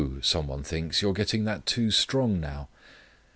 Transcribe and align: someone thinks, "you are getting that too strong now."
someone 0.23 0.63
thinks, 0.63 1.03
"you 1.03 1.09
are 1.11 1.13
getting 1.13 1.43
that 1.43 1.63
too 1.67 1.91
strong 1.91 2.39
now." 2.39 2.67